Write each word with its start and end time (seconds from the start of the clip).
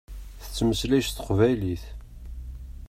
Tettmeslay 0.43 1.01
s 1.03 1.09
teqbaylit. 1.11 1.83